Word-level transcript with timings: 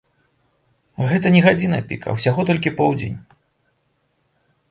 Гэта 1.09 1.27
не 1.35 1.41
гадзіна-пік, 1.47 2.01
а 2.09 2.15
ўсяго 2.17 2.41
толькі 2.49 2.73
поўдзень. 2.79 3.19